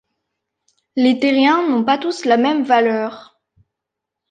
Les 0.95 1.19
terrains 1.19 1.69
n'ont 1.69 1.83
pas 1.83 1.99
tous 1.99 2.25
la 2.25 2.37
même 2.37 2.63
valeur. 2.63 3.39